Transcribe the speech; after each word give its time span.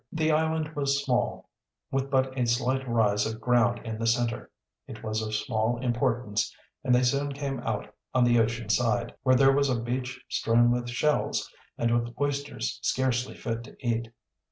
The 0.11 0.31
island 0.31 0.75
was 0.75 1.03
small, 1.03 1.47
with 1.91 2.09
but 2.09 2.35
a 2.35 2.47
slight 2.47 2.89
rise 2.89 3.27
of 3.27 3.39
ground 3.39 3.81
in 3.85 3.99
the 3.99 4.07
center. 4.07 4.49
It 4.87 5.03
was 5.03 5.21
of 5.21 5.35
small 5.35 5.77
importance 5.77 6.51
and 6.83 6.95
they 6.95 7.03
soon 7.03 7.33
came 7.33 7.59
out 7.59 7.93
on 8.11 8.23
the 8.23 8.39
ocean 8.39 8.69
side, 8.69 9.13
where 9.21 9.35
there 9.35 9.53
was 9.53 9.69
a 9.69 9.79
beach 9.79 10.25
strewn 10.27 10.71
with 10.71 10.89
shells 10.89 11.53
and 11.77 11.93
with 11.93 12.15
oysters 12.19 12.79
scarcely 12.81 13.35
fit 13.35 13.63
to 13.65 13.75
eat. 13.87 14.11